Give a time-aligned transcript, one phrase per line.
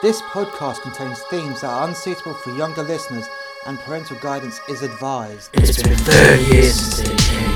[0.00, 3.28] This podcast contains themes that are unsuitable for younger listeners
[3.66, 5.50] and parental guidance is advised.
[5.54, 7.50] It's been 30 years since it came.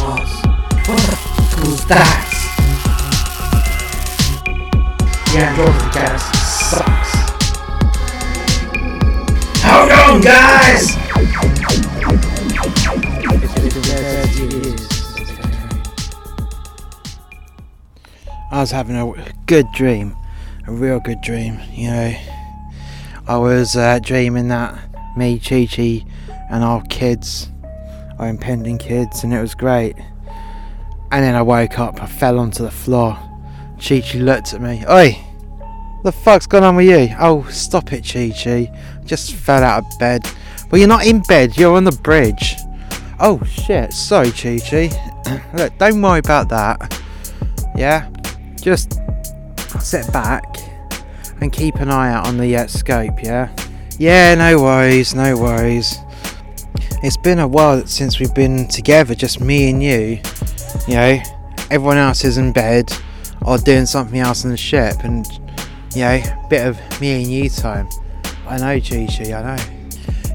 [0.00, 0.26] What?
[0.88, 2.32] What the f was that?
[5.26, 7.12] The Andromeda Galaxy sucks.
[9.62, 10.96] Hold on, guys!
[13.44, 15.84] It's been 30 years since it came.
[18.50, 19.04] I was having a
[19.44, 20.16] good dream,
[20.66, 22.14] a real good dream, you know.
[23.28, 24.78] I was uh, dreaming that
[25.16, 26.04] me, Chi Chi,
[26.50, 27.50] and our kids,
[28.18, 29.96] our impending kids, and it was great.
[31.10, 33.18] And then I woke up, I fell onto the floor.
[33.80, 35.18] Chi Chi looked at me, Oi!
[36.04, 37.14] The fuck's going on with you?
[37.18, 38.72] Oh, stop it, Chi Chi.
[39.04, 40.22] Just fell out of bed.
[40.70, 42.56] Well, you're not in bed, you're on the bridge.
[43.18, 44.90] Oh shit, sorry, Chi Chi.
[45.54, 47.00] Look, don't worry about that.
[47.74, 48.10] Yeah?
[48.60, 49.00] Just
[49.86, 50.44] sit back
[51.40, 53.54] and keep an eye out on the uh, scope, yeah?
[53.98, 55.98] Yeah, no worries, no worries.
[57.04, 60.20] It's been a while since we've been together, just me and you.
[60.88, 61.22] You know,
[61.70, 62.92] everyone else is in bed
[63.46, 65.24] or doing something else on the ship, and
[65.94, 67.88] you know, bit of me and you time.
[68.48, 69.62] I know, Chi, I know.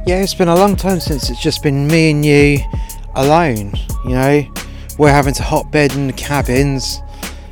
[0.08, 2.60] Yeah, it's been a long time since it's just been me and you
[3.16, 3.74] alone.
[4.06, 4.54] You know,
[4.98, 7.02] we're having to hot bed in the cabins.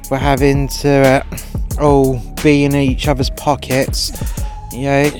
[0.09, 1.37] We're having to uh,
[1.81, 4.11] all be in each other's pockets.
[4.73, 5.11] Know,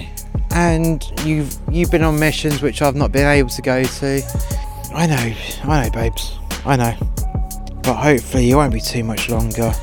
[0.52, 4.22] and you've you've been on missions which I've not been able to go to.
[4.94, 6.38] I know, I know, babes.
[6.66, 6.96] I know.
[7.84, 9.74] But hopefully, it won't be too much longer.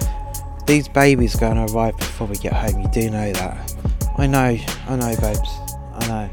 [0.66, 2.80] These babies are going to arrive before we get home.
[2.80, 3.74] You do know that.
[4.18, 5.50] I know, I know, babes.
[5.94, 6.30] I know.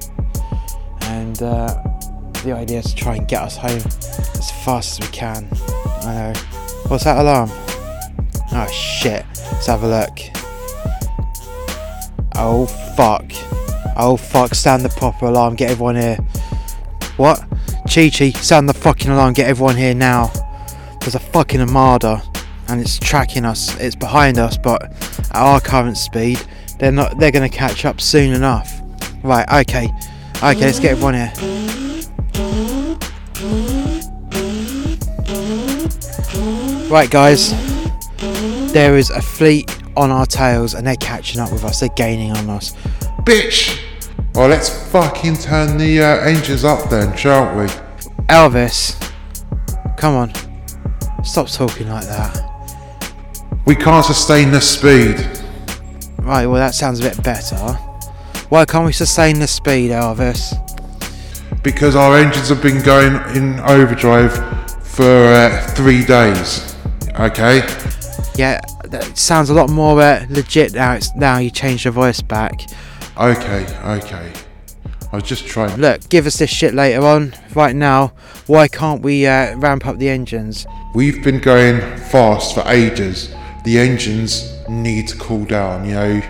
[1.04, 1.82] And uh,
[2.44, 5.48] the idea is to try and get us home as fast as we can.
[6.02, 6.40] I know.
[6.88, 7.50] What's that alarm?
[8.52, 9.26] Oh shit.
[9.54, 10.20] Let's have a look.
[12.36, 12.66] Oh
[12.98, 13.32] fuck.
[13.96, 14.54] Oh fuck.
[14.56, 15.56] Stand the proper alarm.
[15.56, 16.18] Get everyone here.
[17.18, 17.40] What?
[17.88, 19.34] Chi Chi, sound the fucking alarm.
[19.34, 20.32] Get everyone here now.
[21.00, 22.22] There's a fucking armada
[22.68, 23.80] and it's tracking us.
[23.80, 26.42] It's behind us, but at our current speed,
[26.80, 27.20] they're not.
[27.20, 28.82] They're gonna catch up soon enough.
[29.24, 29.48] Right.
[29.62, 29.94] Okay.
[30.38, 30.60] Okay.
[30.60, 31.32] Let's get everyone here.
[36.90, 37.73] Right, guys.
[38.74, 41.80] There is a fleet on our tails, and they're catching up with us.
[41.80, 42.74] They're gaining on us.
[43.22, 43.80] Bitch!
[44.34, 47.66] Well, let's fucking turn the uh, engines up then, shan't we?
[48.26, 49.00] Elvis,
[49.96, 50.34] come on.
[51.24, 53.14] Stop talking like that.
[53.66, 55.26] We can't sustain the speed.
[56.18, 57.56] Right, well, that sounds a bit better.
[58.50, 60.60] Why can't we sustain the speed, Elvis?
[61.64, 64.34] because our engines have been going in overdrive
[64.86, 66.76] for uh, three days.
[67.20, 67.62] Okay?
[68.36, 70.94] Yeah, that sounds a lot more uh, legit now.
[70.94, 72.62] It's now you changed your voice back.
[73.18, 74.32] Okay, okay.
[75.12, 75.80] I was just trying.
[75.80, 77.36] Look, give us this shit later on.
[77.54, 78.14] Right now,
[78.48, 80.66] why can't we uh, ramp up the engines?
[80.96, 83.34] We've been going fast for ages.
[83.64, 86.22] The engines need to cool down, you know,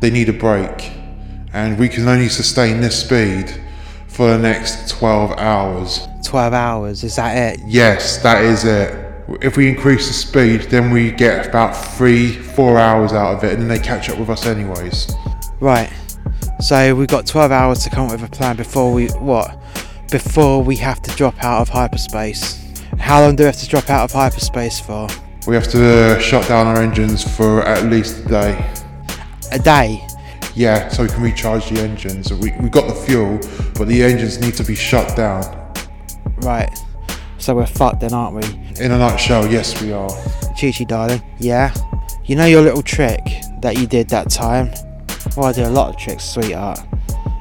[0.00, 0.92] they need a break.
[1.52, 3.54] And we can only sustain this speed
[4.08, 6.06] for the next 12 hours.
[6.24, 7.60] 12 hours, is that it?
[7.66, 9.05] Yes, that is it.
[9.42, 13.54] If we increase the speed, then we get about three, four hours out of it,
[13.54, 15.12] and then they catch up with us anyways.
[15.60, 15.92] Right.
[16.60, 19.08] So we've got 12 hours to come up with a plan before we.
[19.08, 19.58] What?
[20.10, 22.62] Before we have to drop out of hyperspace.
[22.98, 25.08] How long do we have to drop out of hyperspace for?
[25.46, 28.74] We have to uh, shut down our engines for at least a day.
[29.52, 30.06] A day?
[30.54, 32.32] Yeah, so we can recharge the engines.
[32.32, 33.38] We, we got the fuel,
[33.74, 35.44] but the engines need to be shut down.
[36.38, 36.70] Right.
[37.38, 38.65] So we're fucked then, aren't we?
[38.78, 40.10] In a nutshell, yes, we are.
[40.60, 41.22] Chi Chi, darling.
[41.38, 41.72] Yeah?
[42.26, 43.22] You know your little trick
[43.62, 44.70] that you did that time?
[45.34, 46.80] Well, I did a lot of tricks, sweetheart.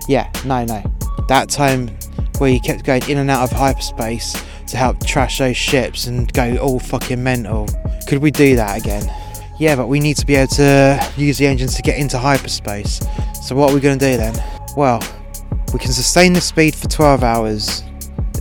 [0.07, 0.81] Yeah, no, no.
[1.27, 1.89] That time
[2.37, 6.31] where you kept going in and out of hyperspace to help trash those ships and
[6.31, 7.67] go all fucking mental.
[8.07, 9.11] Could we do that again?
[9.59, 13.01] Yeah, but we need to be able to use the engines to get into hyperspace.
[13.41, 14.35] So what are we going to do then?
[14.77, 15.01] Well,
[15.73, 17.83] we can sustain the speed for 12 hours.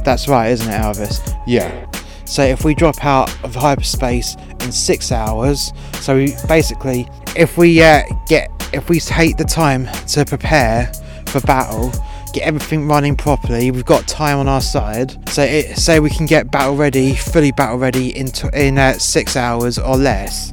[0.04, 1.42] That's right, isn't it, Elvis?
[1.46, 1.86] Yeah,
[2.24, 7.82] So if we drop out of hyperspace in six hours, so we, basically, if we
[7.82, 10.92] uh, get, if we take the time to prepare
[11.26, 11.92] for battle,
[12.32, 15.28] get everything running properly, we've got time on our side.
[15.28, 19.36] So it, say we can get battle ready, fully battle ready in in uh, six
[19.36, 20.52] hours or less.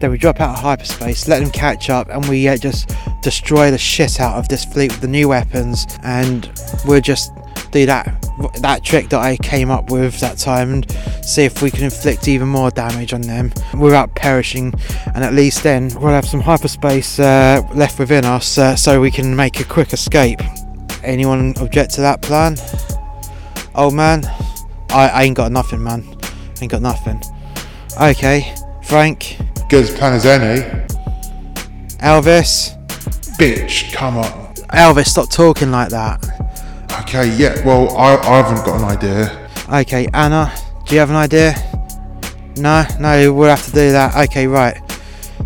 [0.00, 2.90] Then we drop out of hyperspace, let them catch up, and we uh, just
[3.22, 6.50] destroy the shit out of this fleet with the new weapons, and
[6.86, 7.32] we're just
[7.70, 8.16] do that
[8.60, 10.90] that trick that I came up with that time and
[11.24, 14.72] see if we can inflict even more damage on them without perishing.
[15.14, 19.10] And at least then we'll have some hyperspace uh, left within us uh, so we
[19.10, 20.40] can make a quick escape.
[21.02, 22.56] Anyone object to that plan?
[23.74, 24.24] Old man?
[24.90, 26.04] I, I ain't got nothing, man.
[26.60, 27.20] Ain't got nothing.
[28.00, 29.36] Okay, Frank,
[29.70, 30.62] Good as plan as any.
[31.98, 32.76] Elvis.
[33.38, 34.54] Bitch, come on.
[34.72, 36.39] Elvis, stop talking like that.
[37.02, 39.48] Okay, yeah, well, I, I haven't got an idea.
[39.72, 40.52] Okay, Anna,
[40.86, 41.54] do you have an idea?
[42.56, 44.16] No, no, we'll have to do that.
[44.28, 44.76] Okay, right.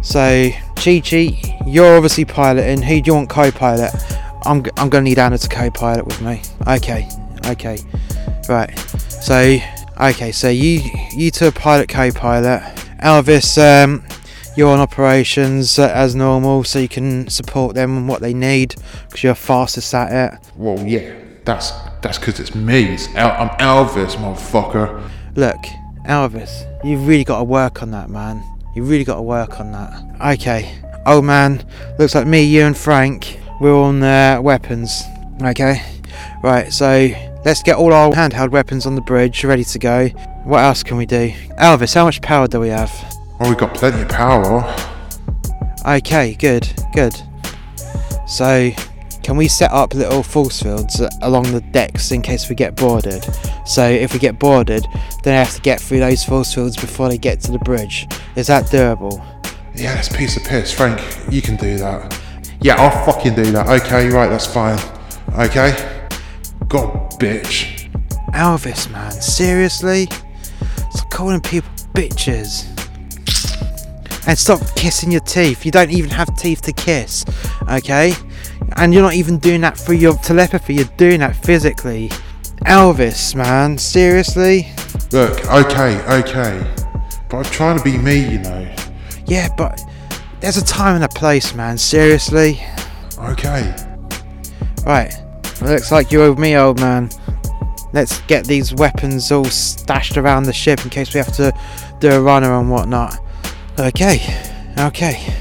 [0.03, 2.83] So, Chi Chi, you're obviously piloting.
[2.83, 3.93] Who do you want co-pilot?
[4.45, 6.43] I'm, g- I'm gonna need Anna to co-pilot with me.
[6.67, 7.09] Okay,
[7.47, 7.79] okay,
[8.49, 8.77] right.
[9.09, 9.59] So,
[10.01, 10.81] okay, so you
[11.17, 12.61] you two are pilot co-pilot.
[13.01, 14.03] Elvis, um,
[14.57, 18.75] you're on operations uh, as normal, so you can support them and what they need
[19.09, 20.41] because you're fastest at it.
[20.57, 22.95] Well, yeah, that's that's because it's me.
[22.95, 25.09] It's El- I'm Elvis, motherfucker.
[25.37, 25.63] Look,
[26.07, 28.43] Elvis, you've really got to work on that, man.
[28.75, 30.35] You really got to work on that.
[30.35, 30.75] Okay,
[31.07, 31.65] old man,
[31.99, 35.03] looks like me, you, and Frank, we're on uh, weapons.
[35.43, 35.81] Okay,
[36.43, 37.11] right, so
[37.45, 40.09] let's get all our handheld weapons on the bridge ready to go.
[40.45, 41.31] What else can we do?
[41.59, 42.93] Elvis, how much power do we have?
[43.39, 44.63] Well, we've got plenty of power.
[45.87, 47.15] Okay, good, good.
[48.27, 48.73] So,
[49.25, 53.27] can we set up little force fields along the decks in case we get boarded?
[53.65, 54.87] So, if we get boarded,
[55.23, 58.07] then I have to get through those force fields before they get to the bridge.
[58.37, 59.25] Is that doable?
[59.75, 60.71] Yeah, that's a piece of piss.
[60.71, 61.01] Frank,
[61.33, 62.21] you can do that.
[62.61, 63.67] Yeah, I'll fucking do that.
[63.67, 64.79] Okay, right, that's fine.
[65.39, 65.73] Okay?
[66.69, 67.91] God, bitch.
[68.33, 70.07] Elvis, man, seriously?
[70.91, 72.69] Stop calling people bitches.
[74.27, 75.65] And stop kissing your teeth.
[75.65, 77.25] You don't even have teeth to kiss,
[77.71, 78.13] okay?
[78.73, 82.11] And you're not even doing that through your telepathy, you're doing that physically.
[82.67, 84.69] Elvis, man, seriously?
[85.13, 86.75] Look, okay, okay.
[87.29, 88.75] But I'm trying to be me, you know.
[89.27, 89.81] Yeah, but
[90.41, 92.61] there's a time and a place, man, seriously.
[93.19, 93.75] Okay.
[94.85, 95.13] Right,
[95.63, 97.11] looks like you're with me, old man.
[97.93, 101.53] Let's get these weapons all stashed around the ship in case we have to
[102.01, 103.19] do a runner and whatnot.
[103.79, 104.17] Okay,
[104.79, 105.33] okay.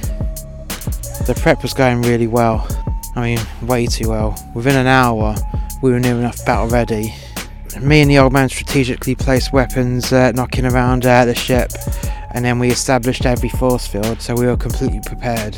[1.26, 2.68] The prep was going really well.
[3.16, 4.36] I mean, way too well.
[4.56, 5.36] Within an hour,
[5.82, 7.14] we were near enough battle ready.
[7.82, 11.72] Me and the old man strategically placed weapons uh, knocking around uh, the ship,
[12.32, 15.54] and then we established every force field so we were completely prepared.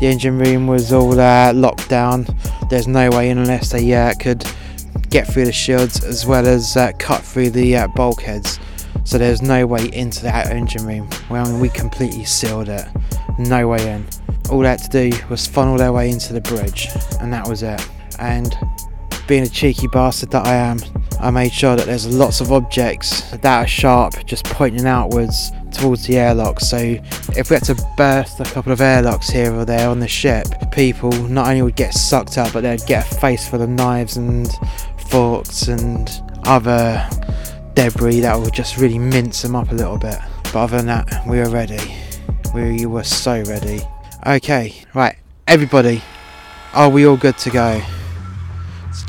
[0.00, 2.26] The engine room was all uh, locked down.
[2.70, 4.44] There's no way in unless they uh, could
[5.10, 8.60] get through the shields as well as uh, cut through the uh, bulkheads.
[9.04, 11.08] So there's no way into that engine room.
[11.30, 12.86] Well, we completely sealed it.
[13.38, 14.06] No way in.
[14.50, 16.88] All they had to do was funnel their way into the bridge,
[17.20, 17.86] and that was it.
[18.18, 18.56] And
[19.26, 20.78] being a cheeky bastard that I am,
[21.20, 26.06] I made sure that there's lots of objects that are sharp, just pointing outwards towards
[26.06, 26.60] the airlock.
[26.60, 26.76] So
[27.36, 30.46] if we had to burst a couple of airlocks here or there on the ship,
[30.72, 34.16] people not only would get sucked up, but they'd get a face full of knives
[34.16, 34.48] and
[35.08, 37.06] forks and other
[37.74, 40.18] debris that would just really mince them up a little bit.
[40.44, 41.94] But other than that, we were ready.
[42.54, 43.82] We were so ready.
[44.28, 45.16] Okay, right,
[45.46, 46.02] everybody,
[46.74, 47.80] are we all good to go?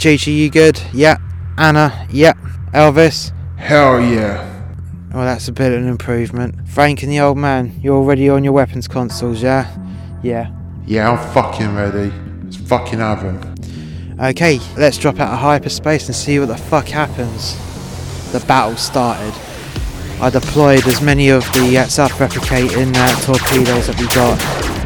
[0.02, 0.82] Chi, you good?
[0.94, 1.18] Yeah.
[1.58, 2.32] Anna, yeah.
[2.74, 4.48] Elvis, Hell yeah.
[5.14, 6.70] well, that's a bit of an improvement.
[6.70, 9.68] Frank and the old man, you're already on your weapons consoles, yeah?
[10.24, 10.54] Yeah.
[10.86, 12.14] Yeah, I'm fucking ready.
[12.46, 13.56] Let's fucking him.
[14.22, 17.58] Okay, let's drop out of hyperspace and see what the fuck happens.
[18.32, 19.34] The battle started.
[20.22, 24.79] I deployed as many of the uh, self-replicating uh, torpedoes that we got,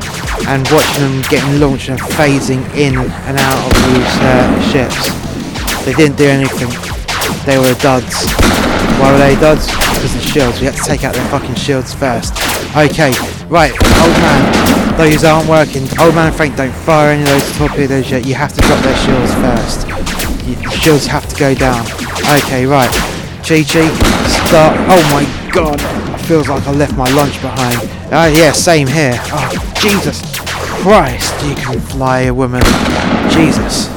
[0.48, 5.24] and watching them getting launched and phasing in and out of these uh, ships.
[5.86, 6.70] They didn't do anything.
[7.46, 8.28] They were duds.
[9.00, 9.68] Why were they duds?
[9.68, 10.60] Because the shields.
[10.60, 12.34] We had to take out their fucking shields first.
[12.76, 13.12] Okay,
[13.48, 14.98] right, old man.
[14.98, 15.84] Those aren't working.
[16.00, 18.26] Old man Frank don't fire any of those torpedoes yet.
[18.26, 19.88] You have to drop their shields first.
[20.48, 21.86] You, the shields have to go down.
[22.44, 22.92] Okay, right.
[23.44, 23.88] Chi Chi,
[24.48, 24.78] start.
[24.88, 25.80] Oh my god.
[25.80, 27.78] It feels like I left my lunch behind.
[28.12, 29.20] Oh yeah, same here.
[29.32, 30.33] Oh, Jesus
[30.84, 31.34] Christ.
[31.46, 32.62] You can fly a woman.
[33.32, 33.88] Jesus.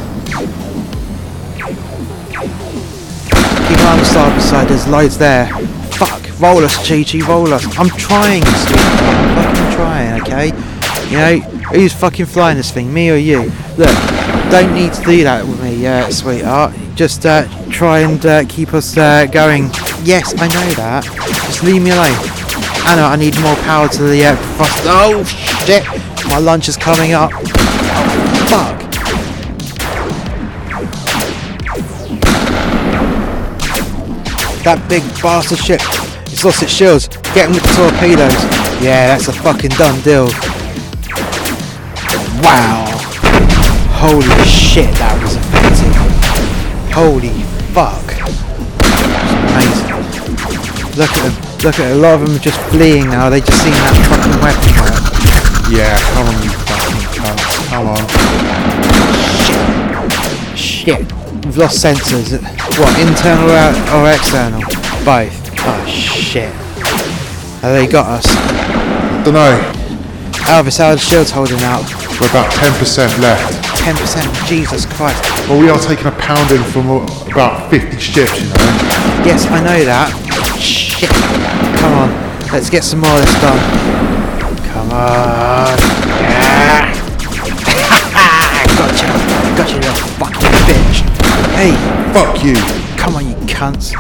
[3.67, 5.49] Keep on the side, there's loads there.
[5.99, 7.67] Fuck, roll us, Chi Chi, roll us.
[7.77, 9.03] I'm trying, sweetheart.
[9.03, 10.47] I'm fucking trying, okay?
[11.11, 11.41] You know,
[11.71, 13.51] who's fucking flying this thing, me or you?
[13.77, 13.97] Look,
[14.53, 16.73] don't need to do that with me, uh, sweetheart.
[16.95, 19.65] Just uh, try and uh, keep us uh, going.
[20.05, 21.03] Yes, I know that.
[21.47, 22.15] Just leave me alone.
[22.87, 24.85] Anna, I need more power to the uh, thrust.
[24.85, 25.83] Oh shit!
[26.29, 27.31] My lunch is coming up.
[28.51, 28.83] Fuck.
[34.65, 35.81] That big bastard ship.
[36.27, 37.09] It's lost its shields.
[37.33, 38.35] Get him with the torpedoes.
[38.83, 40.27] Yeah, that's a fucking done deal.
[42.43, 42.85] Wow.
[43.97, 45.95] Holy shit, that was effective.
[46.93, 47.33] Holy
[47.73, 48.05] fuck.
[49.55, 49.97] Amazing.
[50.97, 51.35] Look at them.
[51.65, 53.31] Look at a lot of them just fleeing now.
[53.31, 55.16] They just seen that fucking weapon work.
[55.69, 57.67] Yeah, come on, you fucking cunts.
[57.67, 57.99] Come on.
[60.57, 61.01] Shit.
[61.45, 62.39] We've lost sensors.
[62.79, 64.61] What, internal or, external?
[65.05, 65.35] Both.
[65.67, 66.53] Oh shit.
[67.63, 68.27] Have they got us?
[69.25, 69.59] Dunno.
[70.47, 71.83] Elvis, how are the shields holding out?
[72.21, 73.53] We're about 10% left.
[73.83, 74.47] 10%.
[74.47, 75.21] Jesus Christ.
[75.49, 78.55] Well, we are taking a pounding from about 50 ships, you know.
[79.27, 80.15] Yes, I know that.
[80.61, 81.11] Shit.
[81.81, 82.11] Come on.
[82.53, 83.96] Let's get some more of this done.
[88.77, 89.07] Gotcha.
[89.57, 90.99] Gotcha, you fucking bitch.
[91.55, 91.73] Hey,
[92.15, 92.55] Fuck you,
[92.97, 93.93] come on, you cunts.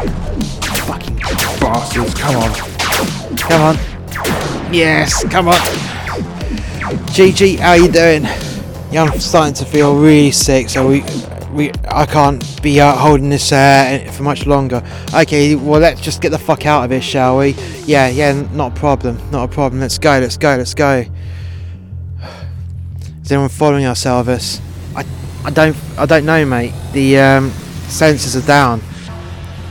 [0.86, 1.16] Fucking
[1.60, 2.14] bastards.
[2.14, 2.50] Come on.
[3.36, 3.76] Come on.
[4.72, 5.58] Yes, come on.
[7.14, 8.22] Chi Chi, how you doing?
[8.90, 11.02] Yeah, I'm starting to feel really sick, so we,
[11.56, 14.82] we, I can't be holding this for much longer.
[15.14, 17.50] Okay, well let's just get the fuck out of here, shall we?
[17.86, 19.80] Yeah, yeah, not a problem, not a problem.
[19.80, 21.04] Let's go, let's go, let's go.
[23.22, 24.60] Is anyone following us, Elvis?
[24.94, 25.04] I,
[25.44, 26.74] I don't, I don't know, mate.
[26.92, 27.50] The um,
[27.88, 28.82] sensors are down.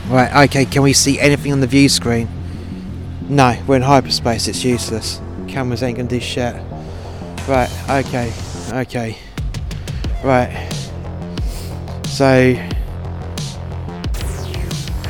[0.08, 0.64] Right, okay.
[0.64, 2.28] Can we see anything on the view screen?
[3.28, 5.20] No, we're in hyperspace, it's useless.
[5.46, 6.54] Cameras ain't gonna do shit.
[7.48, 8.32] Right, okay,
[8.72, 9.18] okay.
[10.24, 10.85] Right.
[12.16, 12.54] So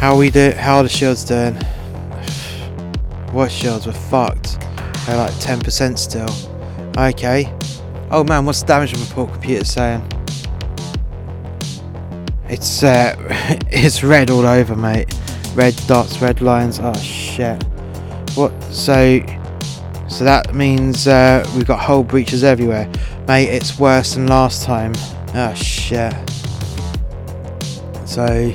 [0.01, 1.55] how we do how the shields doing?
[3.31, 3.87] What shields?
[3.87, 4.59] We're fucked.
[5.07, 6.29] They're like ten percent still.
[6.99, 7.55] Okay.
[8.11, 10.03] Oh man, what's the damage report computer saying?
[12.49, 13.15] It's uh
[13.71, 15.15] it's red all over mate.
[15.55, 17.63] Red dots, red lines, oh shit.
[18.35, 18.51] What?
[18.65, 19.25] So,
[20.09, 22.91] so that means uh, we've got hull breaches everywhere,
[23.29, 23.49] mate.
[23.49, 24.93] It's worse than last time.
[25.35, 26.26] Oh shit.
[28.07, 28.55] So,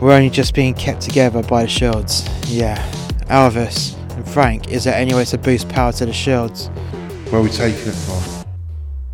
[0.00, 2.26] we're only just being kept together by the shields.
[2.46, 2.82] Yeah.
[3.26, 6.68] Elvis and Frank, is there any way to boost power to the shields?
[7.28, 8.46] Where are we taking it from?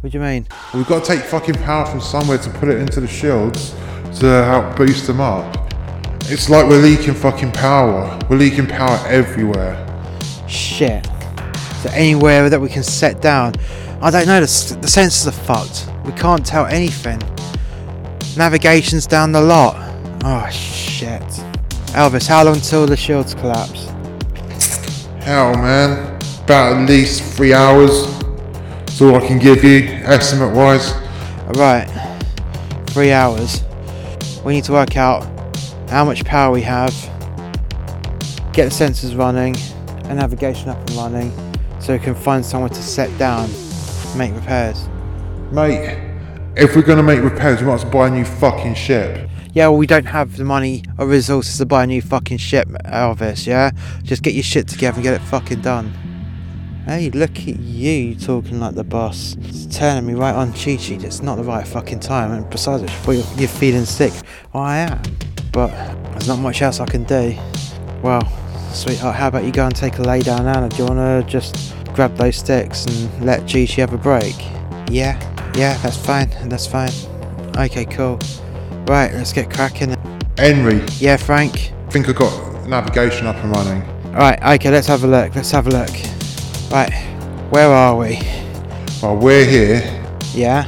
[0.01, 0.47] What do you mean?
[0.73, 3.75] We've got to take fucking power from somewhere to put it into the shields
[4.21, 5.57] to help boost them up.
[6.27, 8.19] It's like we're leaking fucking power.
[8.31, 9.77] We're leaking power everywhere.
[10.49, 11.07] Shit.
[11.07, 13.55] Is there anywhere that we can set down?
[14.01, 14.41] I don't know.
[14.41, 15.91] The, the sensors are fucked.
[16.07, 17.21] We can't tell anything.
[18.37, 19.77] Navigation's down the lot.
[20.25, 21.23] Oh shit.
[21.93, 23.87] Elvis, how long till the shields collapse?
[25.23, 26.19] Hell, man.
[26.43, 28.07] About at least three hours.
[28.87, 30.93] That's all I can give you, estimate wise.
[31.57, 31.87] Right.
[32.89, 33.63] Three hours.
[34.45, 35.25] We need to work out
[35.89, 36.93] how much power we have.
[38.53, 39.57] Get the sensors running
[40.07, 41.33] and navigation up and running
[41.81, 43.49] so we can find somewhere to set down,
[44.17, 44.89] make repairs.
[45.53, 46.14] Mate,
[46.57, 49.29] if we're gonna make repairs, we well buy a new fucking ship.
[49.53, 52.69] Yeah, well, we don't have the money or resources to buy a new fucking ship,
[52.85, 53.71] Elvis, yeah?
[54.03, 55.93] Just get your shit together and get it fucking done.
[56.87, 59.37] Hey, look at you talking like the boss.
[59.41, 60.99] It's turning me right on Chi Chi.
[61.01, 62.31] It's not the right fucking time.
[62.33, 64.13] And besides you're, you're feeling sick.
[64.53, 65.03] Well, I am.
[65.51, 65.69] But
[66.11, 67.37] there's not much else I can do.
[68.03, 68.23] Well,
[68.73, 70.69] sweetheart, how about you go and take a lay down Anna?
[70.69, 74.35] Do you want to just grab those sticks and let Chi Chi have a break?
[74.91, 75.19] Yeah,
[75.55, 76.31] yeah, that's fine.
[76.49, 76.91] That's fine.
[77.57, 78.19] Okay, cool.
[78.87, 79.95] Right, let's get cracking.
[80.37, 81.73] Henry, Yeah, Frank.
[81.87, 84.13] I think I got navigation up and running.
[84.13, 85.35] Right, okay, let's have a look.
[85.35, 85.91] Let's have a look.
[86.71, 86.93] Right,
[87.51, 88.19] where are we?
[89.03, 90.03] Well, we're here,
[90.35, 90.65] Yeah,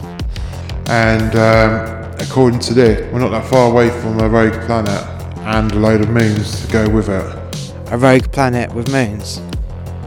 [0.89, 5.03] and um, according to this, we're not that far away from a rogue planet
[5.47, 7.93] and a load of moons to go with it.
[7.93, 9.41] a rogue planet with moons.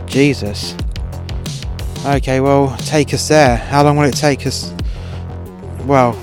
[0.06, 0.76] Jesus.
[2.06, 3.58] Okay, well, take us there.
[3.58, 4.74] How long will it take us?
[5.86, 6.14] Well,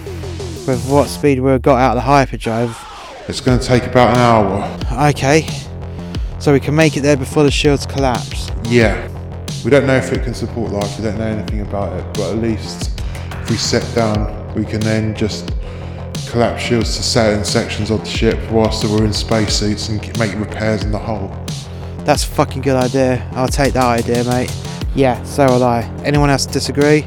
[0.66, 2.74] with what speed we've got out of the hyperdrive.
[3.28, 5.08] It's going to take about an hour.
[5.10, 5.46] Okay,
[6.38, 8.50] so we can make it there before the shields collapse.
[8.64, 9.06] Yeah.
[9.64, 12.30] We don't know if it can support life, we don't know anything about it, but
[12.30, 12.98] at least
[13.42, 15.52] if we set down, we can then just
[16.30, 20.84] collapse shields to certain sections of the ship whilst we're in spacesuits and make repairs
[20.84, 21.28] in the hull.
[22.04, 23.28] That's a fucking good idea.
[23.32, 24.50] I'll take that idea, mate.
[24.96, 25.82] Yeah, so will I.
[26.04, 27.06] Anyone else disagree?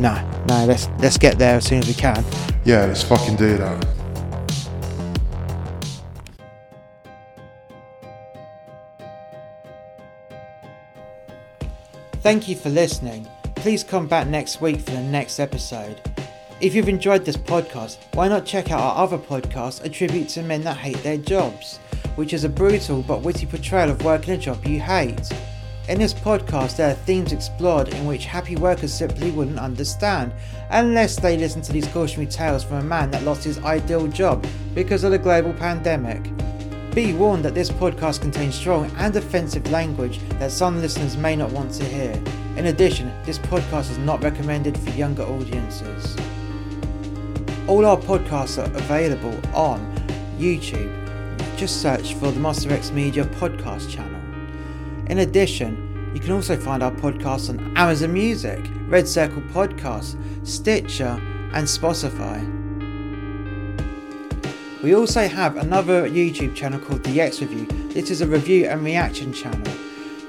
[0.00, 0.14] No,
[0.48, 0.64] no.
[0.66, 2.24] Let's let's get there as soon as we can.
[2.64, 3.86] Yeah, let's fucking do that.
[12.20, 13.28] Thank you for listening.
[13.54, 16.00] Please come back next week for the next episode.
[16.60, 20.42] If you've enjoyed this podcast, why not check out our other podcast, A Tribute to
[20.42, 21.78] Men That Hate Their Jobs?
[22.16, 25.30] which is a brutal but witty portrayal of working a job you hate.
[25.90, 30.32] In this podcast, there are themes explored in which happy workers simply wouldn't understand
[30.70, 34.46] unless they listen to these cautionary tales from a man that lost his ideal job
[34.72, 36.22] because of the global pandemic.
[36.94, 41.50] Be warned that this podcast contains strong and offensive language that some listeners may not
[41.50, 42.12] want to hear.
[42.56, 46.16] In addition, this podcast is not recommended for younger audiences.
[47.66, 49.80] All our podcasts are available on
[50.38, 50.96] YouTube.
[51.56, 54.19] Just search for the Muster X Media podcast channel.
[55.10, 61.20] In addition, you can also find our podcasts on Amazon Music, Red Circle Podcasts, Stitcher,
[61.52, 62.38] and Spotify.
[64.84, 67.66] We also have another YouTube channel called The X Review.
[67.88, 69.66] This is a review and reaction channel.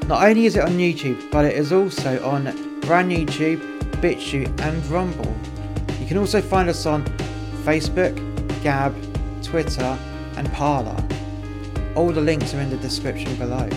[0.07, 2.45] Not only is it on YouTube, but it is also on
[2.81, 3.61] BrandNewTube,
[4.01, 5.31] BitChute, and Rumble.
[5.99, 7.05] You can also find us on
[7.65, 8.15] Facebook,
[8.63, 8.95] Gab,
[9.43, 9.95] Twitter,
[10.37, 10.97] and Parler.
[11.95, 13.69] All the links are in the description below.